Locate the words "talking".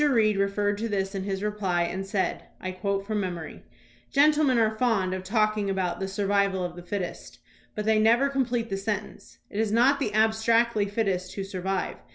5.23-5.69